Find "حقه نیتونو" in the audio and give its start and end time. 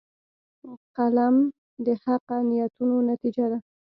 2.03-2.95